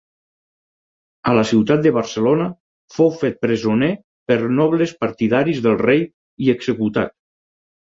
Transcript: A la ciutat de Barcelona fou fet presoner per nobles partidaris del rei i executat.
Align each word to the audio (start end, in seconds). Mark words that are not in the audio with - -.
A 1.31 1.33
la 1.39 1.43
ciutat 1.49 1.83
de 1.87 1.91
Barcelona 1.97 2.47
fou 2.95 3.13
fet 3.19 3.37
presoner 3.47 3.91
per 4.33 4.39
nobles 4.63 4.97
partidaris 5.05 5.63
del 5.69 5.81
rei 5.87 6.05
i 6.49 6.53
executat. 6.59 7.17